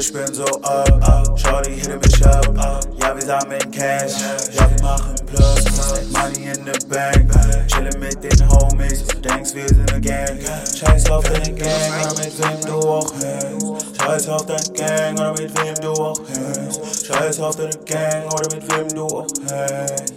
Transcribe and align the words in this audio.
Ich 0.00 0.10
bin 0.14 0.32
so 0.32 0.46
up, 0.62 0.88
up. 1.06 1.38
Shorty 1.38 1.78
hitte 1.78 1.98
mich 1.98 2.24
up, 2.24 2.48
up. 2.58 2.86
Ja, 3.02 3.14
wir 3.14 3.22
sammeln 3.22 3.70
Cash. 3.70 4.14
Ja, 4.54 4.66
wir 4.70 4.82
machen 4.82 5.14
Plus. 5.26 5.62
Money 6.10 6.48
in 6.48 6.64
the 6.64 6.86
bank. 6.88 7.30
Chillen 7.68 8.00
mit 8.00 8.24
den 8.24 8.48
Homies. 8.48 9.06
Du 9.06 9.18
denkst, 9.18 9.54
wir 9.54 9.68
sind 9.68 9.92
eine 9.92 10.00
Gang. 10.00 10.40
Scheiß 10.74 11.10
auf 11.10 11.22
deine 11.24 11.52
Gang 11.52 12.00
oder 12.00 12.14
mit 12.18 12.32
wem 12.38 12.60
du 12.66 12.88
auch 12.88 13.12
hängst. 13.20 14.00
Scheiß 14.00 14.28
auf 14.30 14.46
deine 14.46 14.72
Gang 14.72 15.20
oder 15.20 15.32
mit 15.32 15.62
wem 15.62 15.74
du 15.74 15.92
auch 15.92 16.18
hängst. 16.18 17.06
Scheiß 17.06 17.40
auf 17.40 17.56
deine 17.56 17.76
Gang 17.84 18.32
oder 18.32 18.56
mit 18.56 18.72
wem 18.72 18.88
du 18.88 19.04
auch 19.04 19.26
hängst. 19.50 20.14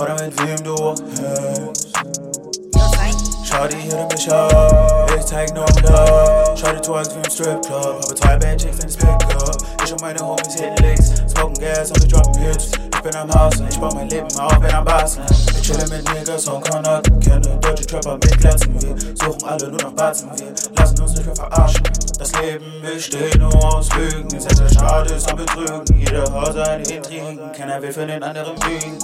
Oder 0.00 0.14
mit 0.22 0.46
wem 0.46 0.62
du 0.62 0.74
auch 0.76 0.94
hängst. 1.00 1.53
Shawty 3.54 3.76
hitte 3.82 4.08
mich 4.10 4.28
up, 4.32 5.08
ich 5.16 5.24
zeig 5.26 5.54
no 5.54 5.60
love. 5.60 6.56
Shawty 6.56 6.80
twerks 6.80 7.14
wie 7.14 7.18
im 7.18 7.30
Stripclub, 7.30 8.02
habe 8.02 8.14
zwei 8.16 8.36
Bad 8.36 8.58
Chicks 8.58 8.80
in 8.80 8.90
Pickup. 8.98 9.56
Ich 9.84 9.92
und 9.92 10.00
meine 10.00 10.18
Homies 10.18 10.54
hitten 10.54 10.84
Licks, 10.84 11.12
smoken 11.28 11.54
Gas 11.60 11.90
wir 11.90 12.08
droppen 12.08 12.34
Hits. 12.42 12.72
Ich 12.92 13.00
bin 13.00 13.14
am 13.14 13.30
Hustlen, 13.32 13.68
ich 13.70 13.78
baue 13.78 13.94
mein 13.94 14.08
Leben 14.08 14.40
auf, 14.40 14.58
bin 14.58 14.74
am 14.74 14.84
Basteln. 14.84 15.24
Ich 15.30 15.62
chille 15.62 15.86
mit 15.86 16.02
Niggas 16.12 16.48
und 16.48 16.68
Konaten, 16.68 17.20
kenne 17.20 17.56
deutsche 17.60 17.86
Trapper 17.86 18.14
mit 18.14 18.38
Glatzen. 18.40 18.74
Wir 18.82 18.96
suchen 19.14 19.44
alle 19.48 19.68
nur 19.68 19.82
noch 19.82 19.92
Batzen, 19.92 20.30
wir 20.36 20.52
lassen 20.76 21.00
uns 21.00 21.12
nicht 21.12 21.26
mehr 21.26 21.36
verarschen. 21.36 21.82
Das 22.18 22.32
Leben 22.40 22.64
besteht 22.82 23.38
nur 23.38 23.54
aus 23.72 23.88
Lügen, 23.94 24.28
Sätze 24.30 24.66
schade 24.74 25.14
ist 25.14 25.30
am 25.30 25.36
Betrügen. 25.36 25.84
Jeder 25.96 26.24
hat 26.32 26.54
seine 26.54 26.82
Intrigen, 26.82 27.38
keiner 27.56 27.80
will 27.80 27.92
für 27.92 28.04
den 28.04 28.20
anderen 28.20 28.56
biegen. 28.56 28.98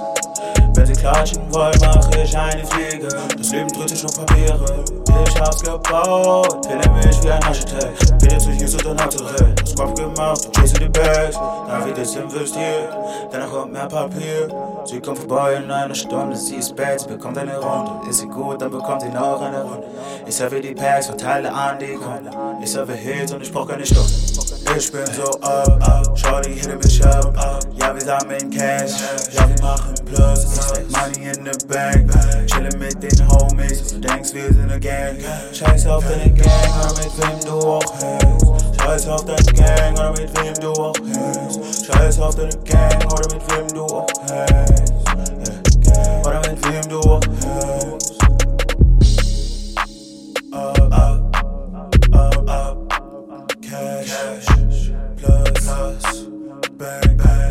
Klatschen 1.01 1.43
wollen, 1.51 1.79
mache 1.81 2.23
ich 2.23 2.37
eine 2.37 2.65
Fliege. 2.67 3.09
Das 3.37 3.51
Leben 3.51 3.69
drückt 3.69 3.89
sich 3.89 4.05
auf 4.05 4.15
Papiere. 4.15 4.85
Ich 5.27 5.41
hab's 5.41 5.63
gebaut, 5.63 6.61
pille 6.67 6.95
mich 6.95 7.23
wie 7.23 7.31
ein 7.31 7.43
Architekt. 7.43 8.19
Bin 8.19 8.31
jetzt 8.31 8.47
nicht 8.47 8.69
so 8.69 8.93
naturell. 8.93 9.55
Das 9.57 9.75
Kopf 9.75 9.95
gemacht 9.95 10.53
chase 10.55 10.75
die 10.75 10.89
Bags. 10.89 11.39
Dann 11.69 11.87
wird 11.87 11.99
es 11.99 12.15
investiert, 12.15 12.91
danach 13.33 13.51
kommt 13.51 13.73
mehr 13.73 13.87
Papier. 13.87 14.49
Sie 14.85 15.01
kommt 15.01 15.19
vorbei 15.19 15.55
in 15.55 15.71
einer 15.71 15.95
Stunde, 15.95 16.37
sie 16.37 16.57
ist 16.57 16.77
bad, 16.77 17.01
sie 17.01 17.09
bekommt 17.09 17.39
eine 17.39 17.59
Runde. 17.59 18.09
Ist 18.09 18.19
sie 18.19 18.27
gut, 18.27 18.61
dann 18.61 18.71
bekommt 18.71 19.01
sie 19.01 19.09
noch 19.09 19.41
eine 19.41 19.63
Runde. 19.63 19.85
Ich 20.27 20.37
serve 20.37 20.61
die 20.61 20.75
Packs, 20.75 21.07
verteile 21.07 21.53
an 21.53 21.79
die 21.79 21.95
Kunden. 21.95 22.31
Ich 22.63 22.73
serve 22.73 22.93
Hits 22.93 23.33
und 23.33 23.41
ich 23.41 23.51
brauch 23.51 23.69
keine 23.69 23.87
Stunde. 23.87 24.11
Ich 24.77 24.93
bin 24.93 25.07
so 25.07 25.31
up, 25.41 25.89
up, 25.89 26.19
Shorty 26.19 26.55
hitte 26.55 26.77
mich 26.77 27.05
up, 27.05 27.37
up. 27.39 27.61
Ja, 27.81 27.95
wir 27.95 28.03
sammeln 28.03 28.51
Cash, 28.51 28.93
ja, 29.33 29.49
wir 29.49 29.63
machen 29.63 29.95
Plus. 30.05 30.70
In 31.31 31.45
the 31.45 31.55
bank, 31.69 32.11
chillen 32.49 32.77
mit 32.81 33.01
den 33.01 33.29
Homies. 33.29 34.01
Denkst, 34.01 34.35
wir 34.35 34.53
sind 34.53 34.69
eine 34.69 34.81
Gang. 34.81 35.17
Scheiß 35.53 35.87
auf 35.87 36.03
deine 36.05 36.29
Gang 36.33 36.49
oder 36.75 36.93
mit 36.99 37.13
wem 37.19 37.41
du 37.47 37.69
auch 37.69 38.03
hängst. 38.03 38.81
Scheiß 38.81 39.07
auf 39.07 39.25
deine 39.25 39.53
Gang 39.53 39.93
oder 39.97 40.11
mit 40.11 40.37
wem 40.43 40.55
du 40.55 40.73
auch 40.73 40.97
hängst. 40.97 41.87
Scheiß 41.87 42.19
auf 42.19 42.35
deine 42.35 42.57
Gang 42.65 43.13
oder 43.13 43.33
mit 43.33 43.43
wem 43.53 43.69
du 43.69 43.85
auch 43.85 44.09
hängst. 44.29 44.93
Oder 46.27 46.41
mit 46.51 46.67
wem 46.67 46.89
du 46.89 46.99
auch 46.99 47.23
hängst. 47.23 48.17
Up, 50.51 50.81
up, 50.91 51.37
up, 52.13 52.51
up. 52.51 52.91
Cash, 53.63 54.17
plus, 55.17 56.27
bang, 56.77 57.17
bang. 57.17 57.50